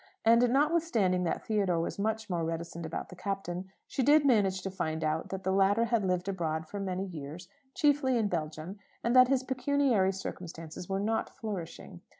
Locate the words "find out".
4.71-5.29